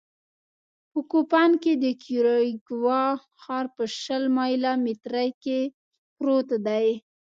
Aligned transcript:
په 0.91 0.99
کوپان 1.11 1.51
کې 1.63 1.73
د 1.83 1.85
کیوریګوا 2.03 3.03
ښار 3.41 3.65
په 3.75 3.83
شل 3.99 4.23
مایله 4.35 4.71
مترۍ 4.83 5.29
کې 5.43 5.59
پروت 6.15 6.49
دی 6.67 6.87